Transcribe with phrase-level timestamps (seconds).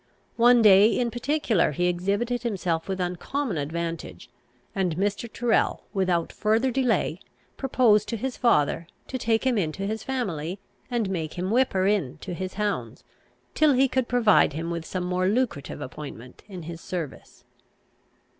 [0.37, 4.31] One day in particular he exhibited himself with uncommon advantage;
[4.73, 5.31] and Mr.
[5.31, 7.19] Tyrrel without further delay
[7.55, 10.57] proposed to his father, to take him into his family,
[10.89, 13.03] and make him whipper in to his hounds,
[13.53, 17.43] till he could provide him with some more lucrative appointment in his service.